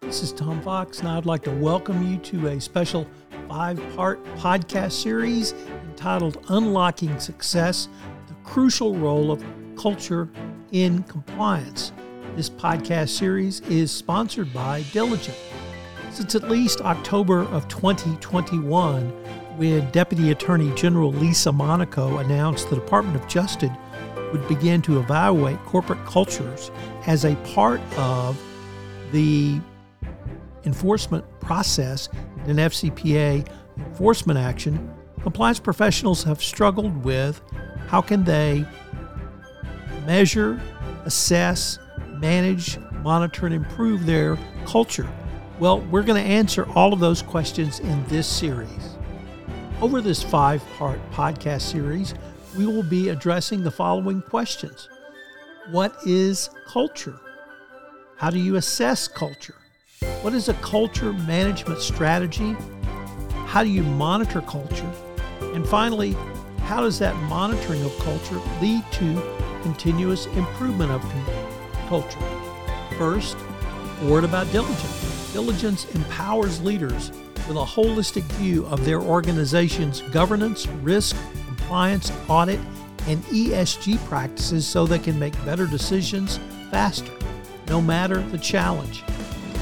[0.00, 3.06] This is Tom Fox, and I'd like to welcome you to a special
[3.48, 5.52] five part podcast series
[5.90, 7.88] entitled Unlocking Success
[8.28, 9.44] The Crucial Role of
[9.76, 10.28] Culture
[10.72, 11.92] in Compliance.
[12.36, 15.36] This podcast series is sponsored by Diligent.
[16.12, 19.10] Since at least October of 2021,
[19.58, 23.70] when Deputy Attorney General Lisa Monaco announced the Department of Justice
[24.32, 26.70] would begin to evaluate corporate cultures
[27.06, 28.40] as a part of
[29.12, 29.60] the
[30.68, 32.08] enforcement process
[32.44, 37.40] in an FCPA enforcement action, compliance professionals have struggled with
[37.88, 38.64] how can they
[40.06, 40.60] measure,
[41.06, 41.78] assess,
[42.10, 45.08] manage, monitor, and improve their culture.
[45.58, 48.96] Well, we're going to answer all of those questions in this series.
[49.80, 52.14] Over this five part podcast series,
[52.56, 54.88] we will be addressing the following questions
[55.70, 57.18] What is culture?
[58.16, 59.54] How do you assess culture?
[60.28, 62.54] What is a culture management strategy?
[63.46, 64.92] How do you monitor culture?
[65.40, 66.14] And finally,
[66.58, 69.22] how does that monitoring of culture lead to
[69.62, 71.00] continuous improvement of
[71.88, 72.20] culture?
[72.98, 73.38] First,
[74.02, 75.32] a word about Diligent.
[75.32, 77.10] Diligent empowers leaders
[77.48, 82.60] with a holistic view of their organization's governance, risk, compliance, audit,
[83.06, 86.38] and ESG practices so they can make better decisions
[86.70, 87.14] faster,
[87.68, 89.04] no matter the challenge.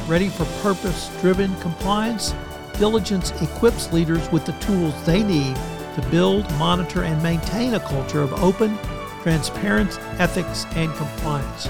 [0.08, 2.32] Ready for purpose driven compliance?
[2.78, 5.56] Diligent equips leaders with the tools they need
[5.96, 8.78] to build, monitor, and maintain a culture of open,
[9.22, 11.68] transparent ethics and compliance.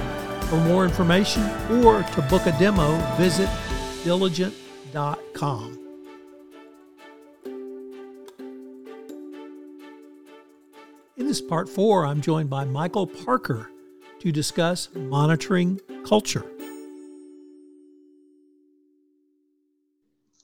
[0.51, 1.45] For more information
[1.83, 3.49] or to book a demo, visit
[4.05, 5.79] diligent.com.
[11.17, 13.71] In this part four, I'm joined by Michael Parker
[14.19, 16.45] to discuss monitoring culture.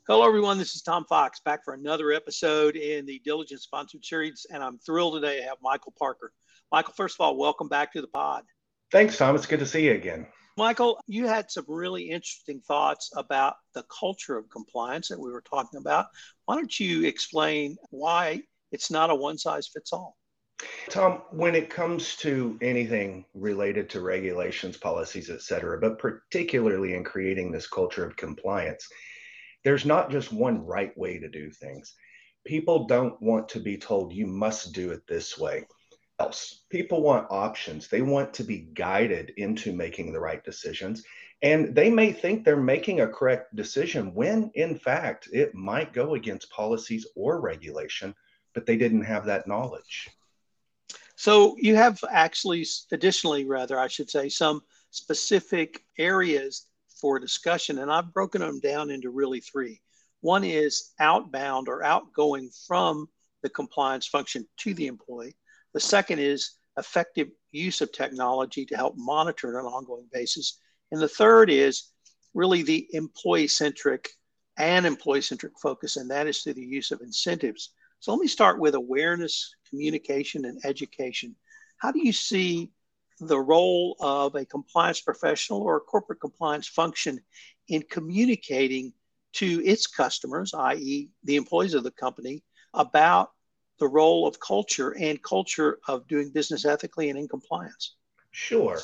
[0.09, 0.59] Hello, everyone.
[0.59, 4.77] This is Tom Fox back for another episode in the Diligent sponsored series, and I'm
[4.79, 6.33] thrilled today to have Michael Parker.
[6.73, 8.43] Michael, first of all, welcome back to the pod.
[8.91, 9.37] Thanks, Tom.
[9.37, 10.27] It's good to see you again.
[10.59, 15.41] Michael, you had some really interesting thoughts about the culture of compliance that we were
[15.41, 16.07] talking about.
[16.47, 18.43] Why don't you explain why
[18.73, 20.17] it's not a one size fits all?
[20.89, 27.05] Tom, when it comes to anything related to regulations, policies, et cetera, but particularly in
[27.05, 28.89] creating this culture of compliance,
[29.65, 31.95] there's not just one right way to do things.
[32.45, 35.65] People don't want to be told you must do it this way.
[36.19, 37.89] Else, people want options.
[37.89, 41.05] They want to be guided into making the right decisions.
[41.43, 46.15] And they may think they're making a correct decision when, in fact, it might go
[46.15, 48.15] against policies or regulation,
[48.55, 50.09] but they didn't have that knowledge.
[51.17, 56.67] So you have actually, additionally, rather, I should say, some specific areas
[57.03, 59.83] for discussion, and I've broken them down into really three.
[60.21, 63.09] One is outbound or outgoing from
[63.43, 65.37] the compliance function to the employee.
[65.75, 70.59] The second is effective use of technology to help monitor on an ongoing basis.
[70.93, 71.91] And the third is
[72.35, 74.09] really the employee centric
[74.57, 77.75] and employee centric focus, and that is through the use of incentives.
[77.99, 81.35] So let me start with awareness, communication, and education.
[81.79, 82.71] How do you see
[83.27, 87.21] the role of a compliance professional or a corporate compliance function
[87.69, 88.93] in communicating
[89.35, 92.43] to its customers, i.e., the employees of the company,
[92.75, 93.31] about
[93.79, 97.97] the role of culture and culture of doing business ethically and in compliance?
[98.31, 98.79] Sure.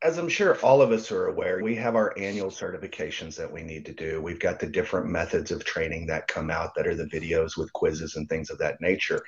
[0.00, 3.62] As I'm sure all of us are aware, we have our annual certifications that we
[3.62, 4.22] need to do.
[4.22, 7.72] We've got the different methods of training that come out that are the videos with
[7.72, 9.20] quizzes and things of that nature.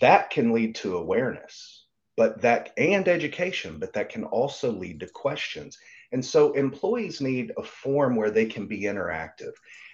[0.00, 1.81] That can lead to awareness,
[2.16, 5.78] but that and education, but that can also lead to questions.
[6.12, 9.52] And so employees need a form where they can be interactive.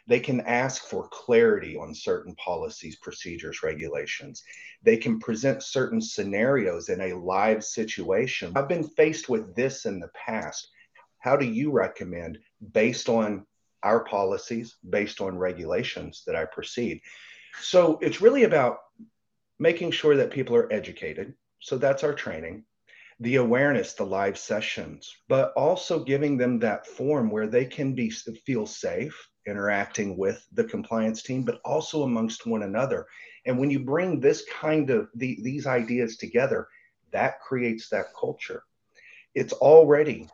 [0.09, 4.43] They can ask for clarity on certain policies, procedures, regulations.
[4.83, 8.53] They can present certain scenarios in a live situation.
[8.57, 10.71] I've been faced with this in the past.
[11.19, 12.39] How do you recommend,
[12.73, 13.45] based on
[13.83, 17.01] our policies, based on regulations, that I proceed?
[17.61, 18.79] So it's really about
[19.59, 21.35] making sure that people are educated.
[21.61, 22.65] So that's our training
[23.21, 28.11] the awareness, the live sessions, but also giving them that form where they can be
[28.11, 33.07] feel safe interacting with the compliance team, but also amongst one another.
[33.47, 36.69] And when you bring this kind of the, these ideas together,
[37.11, 38.63] that creates that culture.
[39.35, 40.29] It's already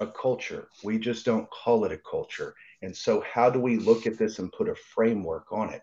[0.00, 0.68] a culture.
[0.82, 2.54] We just don't call it a culture.
[2.82, 5.82] And so, how do we look at this and put a framework on it?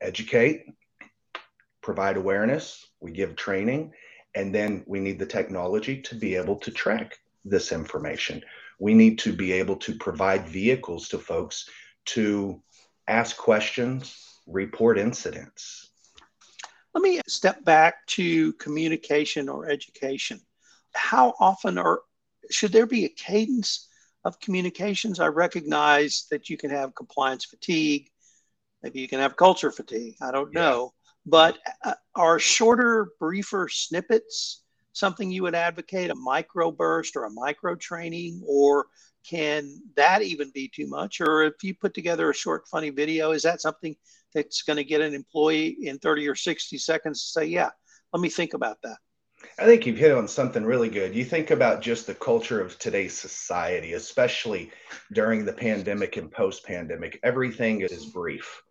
[0.00, 0.66] Educate,
[1.84, 3.92] provide awareness, we give training,
[4.34, 8.42] and then we need the technology to be able to track this information.
[8.80, 11.68] We need to be able to provide vehicles to folks
[12.06, 12.60] to
[13.06, 15.90] ask questions, report incidents.
[16.94, 20.40] Let me step back to communication or education.
[20.94, 22.02] How often or
[22.50, 23.88] should there be a cadence
[24.24, 25.20] of communications?
[25.20, 28.10] I recognize that you can have compliance fatigue,
[28.82, 30.16] maybe you can have culture fatigue.
[30.22, 30.94] I don't know.
[31.26, 37.30] But uh, are shorter, briefer snippets something you would advocate, a micro burst or a
[37.30, 38.86] micro training, or
[39.28, 41.20] can that even be too much?
[41.20, 43.94] Or if you put together a short, funny video, is that something
[44.32, 47.70] that's going to get an employee in 30 or 60 seconds to say, yeah,
[48.12, 48.96] let me think about that?
[49.58, 51.14] I think you've hit on something really good.
[51.14, 54.70] You think about just the culture of today's society, especially
[55.12, 58.62] during the pandemic and post pandemic, everything is brief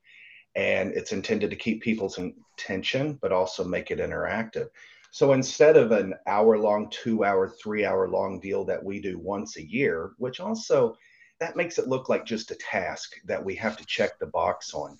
[0.55, 2.19] and it's intended to keep people's
[2.57, 4.69] attention, but also make it interactive.
[5.11, 9.19] So instead of an hour long, two hour, three hour long deal that we do
[9.19, 10.97] once a year, which also
[11.39, 14.73] that makes it look like just a task that we have to check the box
[14.73, 14.97] on,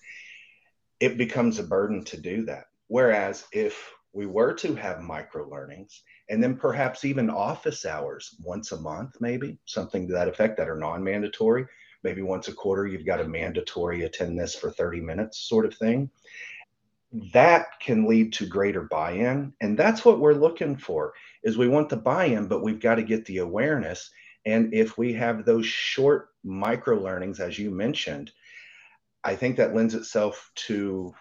[0.99, 2.65] it becomes a burden to do that.
[2.87, 8.71] Whereas if we were to have micro learnings and then perhaps even office hours once
[8.71, 11.65] a month, maybe something to that effect that are non mandatory,
[12.03, 15.75] maybe once a quarter you've got a mandatory attend this for 30 minutes sort of
[15.75, 16.09] thing.
[17.33, 21.13] That can lead to greater buy-in and that's what we're looking for
[21.43, 24.09] is we want the buy-in but we've got to get the awareness.
[24.45, 28.31] And if we have those short micro learnings as you mentioned
[29.23, 31.13] i think that lends itself to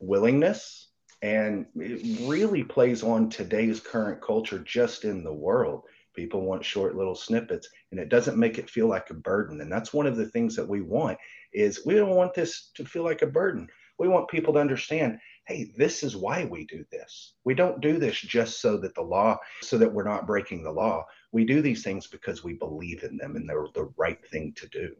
[0.00, 0.88] willingness
[1.22, 5.84] and it really plays on today's current culture just in the world
[6.16, 9.60] People want short little snippets and it doesn't make it feel like a burden.
[9.60, 11.18] And that's one of the things that we want
[11.52, 13.68] is we don't want this to feel like a burden.
[13.98, 17.34] We want people to understand, hey, this is why we do this.
[17.44, 20.72] We don't do this just so that the law, so that we're not breaking the
[20.72, 21.04] law.
[21.32, 24.68] We do these things because we believe in them and they're the right thing to
[24.68, 24.94] do.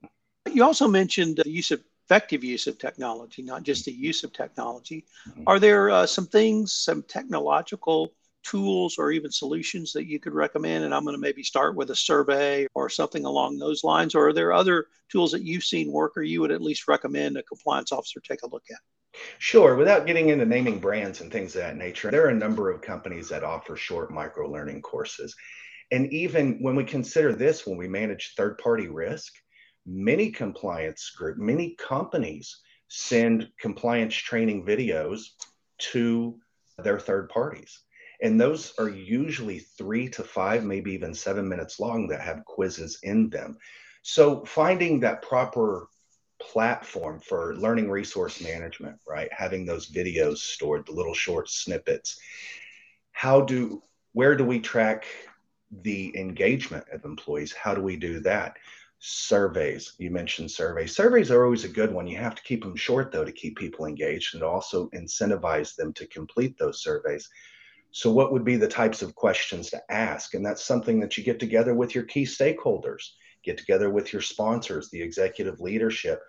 [0.53, 4.33] You also mentioned the use of effective use of technology, not just the use of
[4.33, 5.05] technology.
[5.29, 5.43] Mm-hmm.
[5.47, 8.13] Are there uh, some things, some technological
[8.49, 10.85] tools or even solutions that you could recommend?
[10.85, 14.15] And I'm going to maybe start with a survey or something along those lines.
[14.15, 17.37] Or are there other tools that you've seen work or you would at least recommend
[17.37, 18.79] a compliance officer take a look at?
[19.39, 19.77] Sure.
[19.77, 22.83] Without getting into naming brands and things of that nature, there are a number of
[22.83, 25.35] companies that offer short micro learning courses.
[25.91, 29.33] And even when we consider this, when we manage third party risk,
[29.87, 35.29] many compliance group, many companies send compliance training videos
[35.79, 36.39] to
[36.79, 37.81] their third parties.
[38.23, 42.99] And those are usually three to five, maybe even seven minutes long that have quizzes
[43.03, 43.59] in them.
[44.03, 45.89] So finding that proper
[46.41, 49.29] platform for learning resource management, right?
[49.33, 52.19] Having those videos stored, the little short snippets.
[53.13, 53.83] How do,
[54.13, 55.07] where do we track
[55.83, 57.53] the engagement of employees?
[57.53, 58.57] How do we do that?
[58.99, 60.95] Surveys, you mentioned surveys.
[60.95, 62.07] Surveys are always a good one.
[62.07, 65.93] You have to keep them short, though, to keep people engaged and also incentivize them
[65.95, 67.29] to complete those surveys.
[67.97, 70.35] So, what would be the types of questions to ask?
[70.35, 73.13] And that's something that you get together with your key stakeholders,
[73.43, 76.21] get together with your sponsors, the executive leadership.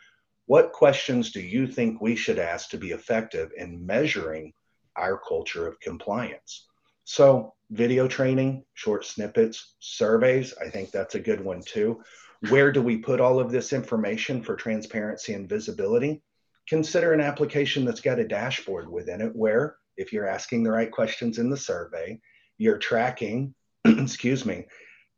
[0.45, 4.53] What questions do you think we should ask to be effective in measuring
[4.95, 6.69] our culture of compliance?
[7.03, 12.01] So, video training, short snippets, surveys, I think that's a good one too.
[12.47, 16.23] Where do we put all of this information for transparency and visibility?
[16.69, 20.91] Consider an application that's got a dashboard within it where if you're asking the right
[20.91, 22.19] questions in the survey,
[22.57, 23.53] you're tracking,
[23.85, 24.65] excuse me,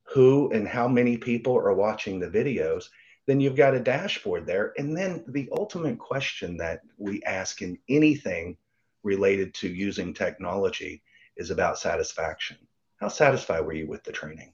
[0.03, 2.85] who and how many people are watching the videos,
[3.27, 4.73] then you've got a dashboard there.
[4.77, 8.57] And then the ultimate question that we ask in anything
[9.03, 11.03] related to using technology
[11.37, 12.57] is about satisfaction.
[12.99, 14.51] How satisfied were you with the training?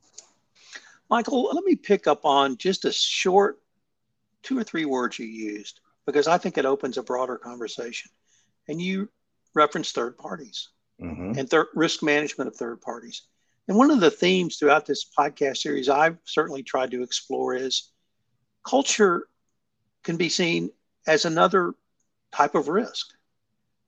[1.10, 3.60] Michael, let me pick up on just a short
[4.44, 8.12] two or three words you used because I think it opens a broader conversation.
[8.68, 9.10] And you
[9.56, 10.70] reference third parties
[11.02, 11.38] mm-hmm.
[11.38, 13.24] and thir- risk management of third parties.
[13.68, 17.92] And one of the themes throughout this podcast series I've certainly tried to explore is
[18.68, 19.28] culture
[20.04, 20.70] can be seen
[21.08, 21.74] as another
[22.32, 23.08] type of risk.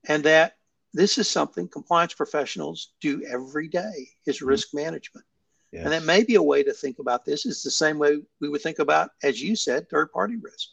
[0.08, 0.54] And that
[0.94, 4.48] this is something compliance professionals do every day is mm-hmm.
[4.48, 5.26] risk management.
[5.72, 5.84] Yes.
[5.84, 8.50] And that may be a way to think about this is the same way we
[8.50, 10.70] would think about, as you said, third party risk.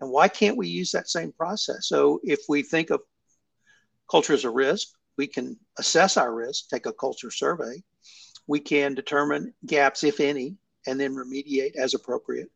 [0.00, 1.88] And why can't we use that same process?
[1.88, 3.00] So if we think of
[4.10, 4.88] culture is a risk.
[5.16, 7.82] We can assess our risk, take a culture survey.
[8.46, 10.56] We can determine gaps, if any,
[10.86, 12.50] and then remediate as appropriate.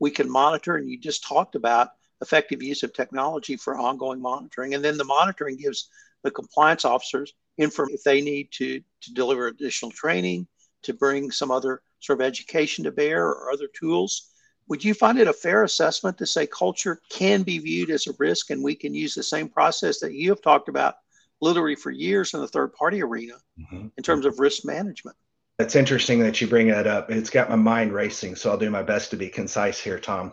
[0.00, 4.74] We can monitor, and you just talked about effective use of technology for ongoing monitoring.
[4.74, 5.88] And then the monitoring gives
[6.22, 10.46] the compliance officers information if they need to, to deliver additional training,
[10.82, 14.30] to bring some other sort of education to bear or other tools.
[14.68, 18.14] Would you find it a fair assessment to say culture can be viewed as a
[18.18, 20.96] risk and we can use the same process that you have talked about
[21.40, 23.88] literally for years in the third party arena mm-hmm.
[23.96, 25.16] in terms of risk management?
[25.58, 27.10] It's interesting that you bring that up.
[27.10, 30.32] It's got my mind racing, so I'll do my best to be concise here, Tom.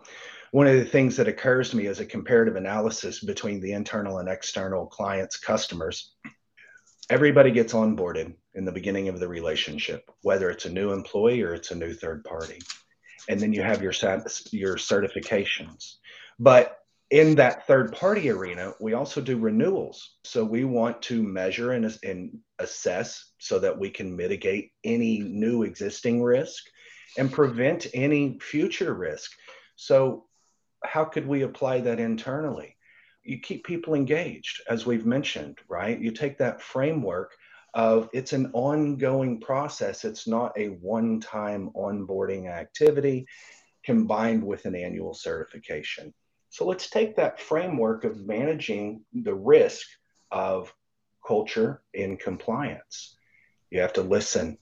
[0.51, 4.17] One of the things that occurs to me is a comparative analysis between the internal
[4.17, 6.13] and external clients, customers.
[7.09, 11.53] Everybody gets onboarded in the beginning of the relationship, whether it's a new employee or
[11.53, 12.59] it's a new third party.
[13.29, 13.93] And then you have your
[14.51, 15.95] your certifications.
[16.39, 16.77] But
[17.11, 20.15] in that third party arena, we also do renewals.
[20.23, 25.63] So we want to measure and, and assess so that we can mitigate any new
[25.63, 26.63] existing risk
[27.17, 29.31] and prevent any future risk.
[29.75, 30.25] So,
[30.83, 32.75] how could we apply that internally?
[33.23, 35.99] You keep people engaged, as we've mentioned, right?
[35.99, 37.33] You take that framework
[37.73, 40.03] of it's an ongoing process.
[40.03, 43.27] It's not a one time onboarding activity
[43.83, 46.13] combined with an annual certification.
[46.49, 49.87] So let's take that framework of managing the risk
[50.31, 50.73] of
[51.25, 53.15] culture in compliance.
[53.69, 54.57] You have to listen.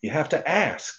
[0.00, 0.98] You have to ask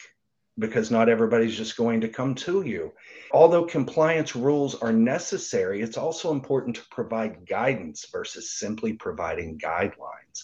[0.60, 2.92] because not everybody's just going to come to you.
[3.32, 10.44] Although compliance rules are necessary, it's also important to provide guidance versus simply providing guidelines.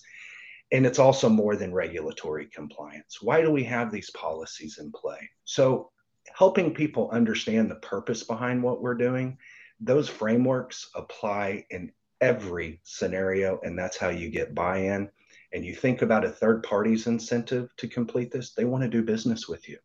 [0.72, 3.22] And it's also more than regulatory compliance.
[3.22, 5.30] Why do we have these policies in play?
[5.44, 5.92] So,
[6.34, 9.38] helping people understand the purpose behind what we're doing,
[9.80, 15.10] those frameworks apply in every scenario, and that's how you get buy in.
[15.54, 19.04] And you think about a third party's incentive to complete this, they want to do
[19.04, 19.78] business with you.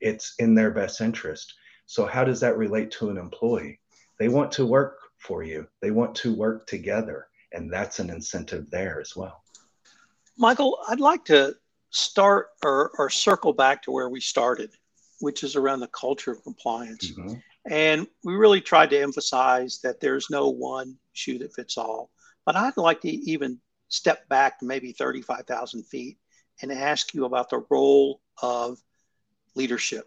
[0.00, 1.54] It's in their best interest.
[1.86, 3.80] So, how does that relate to an employee?
[4.18, 8.70] They want to work for you, they want to work together, and that's an incentive
[8.70, 9.42] there as well.
[10.40, 11.54] Michael, I'd like to
[11.90, 14.70] start or, or circle back to where we started,
[15.20, 17.12] which is around the culture of compliance.
[17.12, 17.34] Mm-hmm.
[17.70, 22.10] And we really tried to emphasize that there's no one shoe that fits all.
[22.46, 26.16] But I'd like to even step back to maybe 35,000 feet
[26.62, 28.78] and ask you about the role of
[29.54, 30.04] leadership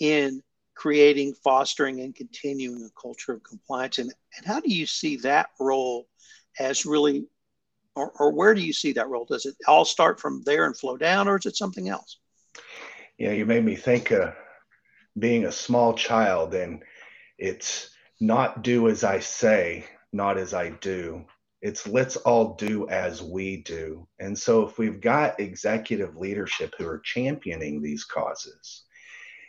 [0.00, 0.42] in
[0.74, 3.98] creating, fostering, and continuing a culture of compliance.
[3.98, 6.08] And, and how do you see that role
[6.58, 7.28] as really
[7.96, 9.24] or, or where do you see that role?
[9.24, 12.18] Does it all start from there and flow down, or is it something else?
[13.18, 14.34] Yeah, you made me think of
[15.18, 16.82] being a small child, and
[17.38, 21.24] it's not do as I say, not as I do.
[21.62, 24.06] It's let's all do as we do.
[24.18, 28.84] And so, if we've got executive leadership who are championing these causes,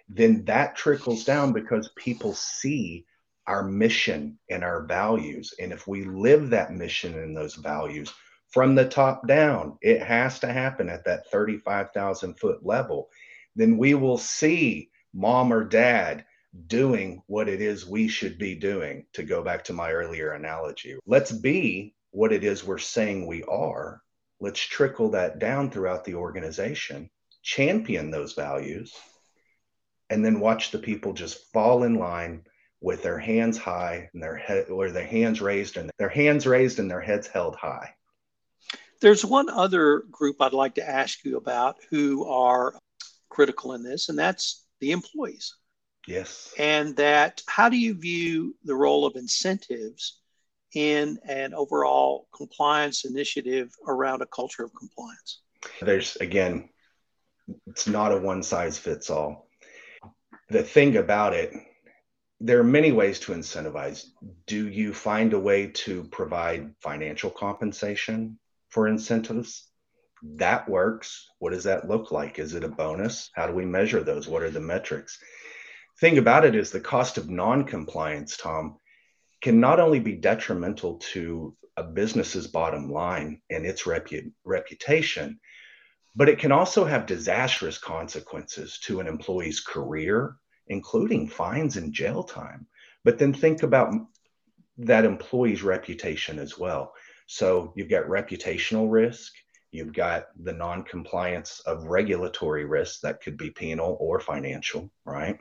[0.08, 3.06] then that trickles down because people see
[3.46, 5.54] our mission and our values.
[5.60, 8.14] And if we live that mission and those values,
[8.50, 9.78] from the top down.
[9.82, 13.10] It has to happen at that 35,000 foot level.
[13.56, 16.26] Then we will see mom or dad
[16.68, 20.98] doing what it is we should be doing, to go back to my earlier analogy.
[21.06, 24.02] Let's be what it is we're saying we are.
[24.40, 27.10] Let's trickle that down throughout the organization,
[27.44, 28.94] champion those values,
[30.10, 32.44] and then watch the people just fall in line
[32.80, 36.80] with their hands high and their head or their hands raised and their hands raised
[36.80, 37.94] and their heads held high
[39.02, 42.76] there's one other group I'd like to ask you about who are
[43.30, 45.56] critical in this, and that's the employees.
[46.08, 46.54] Yes.
[46.58, 50.22] And that, how do you view the role of incentives
[50.74, 55.42] in an overall compliance initiative around a culture of compliance?
[55.82, 56.70] There's, again,
[57.68, 59.50] it's not a one size fits all.
[60.50, 61.54] The thing about it,
[62.40, 64.06] there are many ways to incentivize.
[64.46, 68.40] Do you find a way to provide financial compensation?
[68.70, 69.68] For incentives.
[70.24, 71.28] That works.
[71.40, 72.40] What does that look like?
[72.40, 73.30] Is it a bonus?
[73.34, 74.28] How do we measure those?
[74.28, 75.20] What are the metrics?
[76.00, 78.78] Thing about it is the cost of non-compliance, Tom,
[79.42, 85.40] can not only be detrimental to a business's bottom line and its repu- reputation,
[86.16, 90.36] but it can also have disastrous consequences to an employee's career,
[90.68, 92.66] including fines and jail time.
[93.04, 93.94] But then think about
[94.78, 96.94] that employee's reputation as well.
[97.28, 99.34] So you've got reputational risk,
[99.72, 105.38] you've got the non-compliance of regulatory risk that could be penal or financial, right?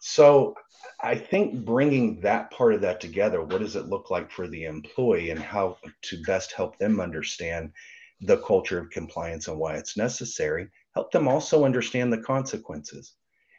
[0.00, 0.54] So
[1.02, 4.64] I think bringing that part of that together, what does it look like for the
[4.64, 7.72] employee and how to best help them understand
[8.20, 13.14] the culture of compliance and why it's necessary, help them also understand the consequences.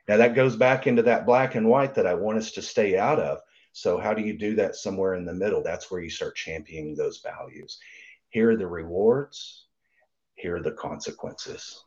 [0.08, 2.98] Now that goes back into that black and white that I want us to stay
[2.98, 3.40] out of.
[3.78, 5.62] So, how do you do that somewhere in the middle?
[5.62, 7.78] That's where you start championing those values.
[8.30, 9.66] Here are the rewards,
[10.36, 11.84] here are the consequences.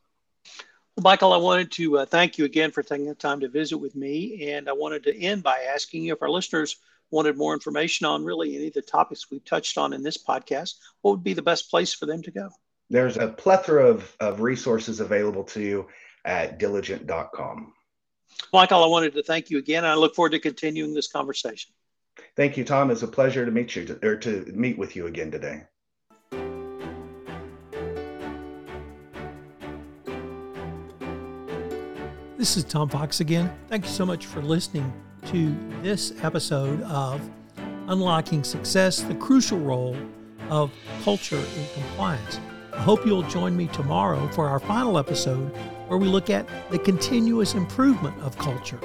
[0.95, 3.79] Well, Michael, I wanted to uh, thank you again for taking the time to visit
[3.79, 4.51] with me.
[4.51, 6.75] And I wanted to end by asking you if our listeners
[7.09, 10.75] wanted more information on really any of the topics we've touched on in this podcast,
[11.01, 12.49] what would be the best place for them to go?
[12.91, 15.87] There's a plethora of, of resources available to you
[16.23, 17.73] at diligent.com.
[18.53, 19.83] Michael, I wanted to thank you again.
[19.83, 21.71] And I look forward to continuing this conversation.
[22.35, 22.91] Thank you, Tom.
[22.91, 25.63] It's a pleasure to meet you to, or to meet with you again today.
[32.37, 33.53] This is Tom Fox again.
[33.67, 34.91] Thank you so much for listening
[35.27, 37.21] to this episode of
[37.89, 39.97] Unlocking Success, the crucial role
[40.49, 40.71] of
[41.03, 42.39] culture in compliance.
[42.71, 45.53] I hope you'll join me tomorrow for our final episode
[45.89, 48.79] where we look at the continuous improvement of culture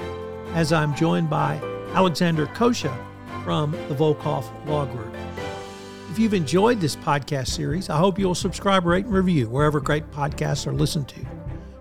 [0.53, 1.57] as I'm joined by
[1.93, 2.97] Alexander Cotoia
[3.43, 5.15] from the Volkov Law Group.
[6.09, 10.09] If you've enjoyed this podcast series, I hope you'll subscribe, rate, and review wherever great
[10.11, 11.19] podcasts are listened to.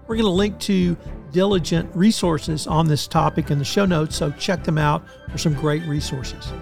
[0.07, 0.95] We're going to link to
[1.33, 5.54] diligent resources on this topic in the show notes, so check them out for some
[5.54, 6.52] great resources.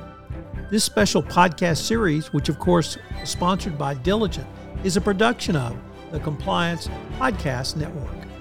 [0.71, 4.47] This special podcast series, which of course is sponsored by Diligent,
[4.85, 5.77] is a production of
[6.13, 6.89] the Compliance
[7.19, 8.32] Podcast Network.